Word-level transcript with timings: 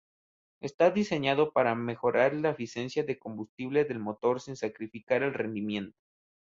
Está 0.63 0.89
diseñado 0.89 1.53
para 1.53 1.75
mejorar 1.75 2.33
la 2.33 2.49
eficiencia 2.49 3.03
de 3.03 3.19
combustible 3.19 3.85
del 3.85 3.99
motor 3.99 4.41
sin 4.41 4.55
sacrificar 4.55 5.21
el 5.21 5.35
rendimiento. 5.35 5.95